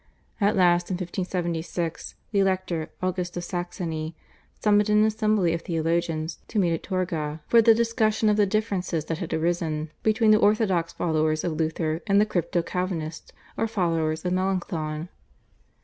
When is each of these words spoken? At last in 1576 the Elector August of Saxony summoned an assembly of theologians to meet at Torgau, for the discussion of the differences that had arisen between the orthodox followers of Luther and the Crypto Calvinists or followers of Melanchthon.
At 0.41 0.55
last 0.55 0.89
in 0.89 0.95
1576 0.95 2.15
the 2.31 2.39
Elector 2.39 2.89
August 3.03 3.37
of 3.37 3.43
Saxony 3.43 4.15
summoned 4.59 4.89
an 4.89 5.05
assembly 5.05 5.53
of 5.53 5.61
theologians 5.61 6.39
to 6.47 6.57
meet 6.57 6.73
at 6.73 6.81
Torgau, 6.81 7.37
for 7.47 7.61
the 7.61 7.75
discussion 7.75 8.27
of 8.27 8.35
the 8.35 8.47
differences 8.47 9.05
that 9.05 9.19
had 9.19 9.31
arisen 9.31 9.91
between 10.01 10.31
the 10.31 10.39
orthodox 10.39 10.91
followers 10.91 11.43
of 11.43 11.51
Luther 11.53 12.01
and 12.07 12.19
the 12.19 12.25
Crypto 12.25 12.63
Calvinists 12.63 13.31
or 13.55 13.67
followers 13.67 14.25
of 14.25 14.33
Melanchthon. 14.33 15.09